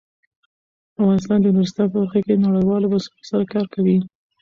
افغانستان 0.99 1.39
د 1.41 1.47
نورستان 1.55 1.87
په 1.89 1.97
برخه 2.01 2.19
کې 2.25 2.43
نړیوالو 2.45 2.89
بنسټونو 2.91 3.27
سره 3.31 3.43
کار 3.53 3.65
کوي. 3.73 3.97